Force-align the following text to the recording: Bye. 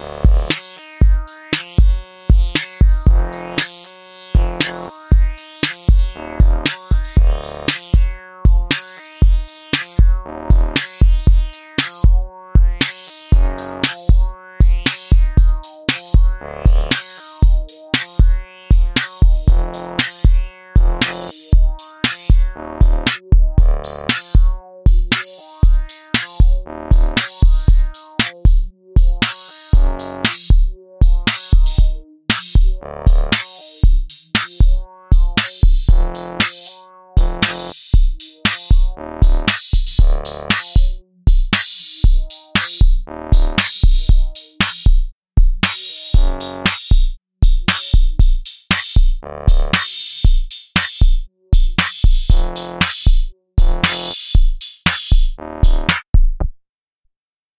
Bye. 0.00 0.39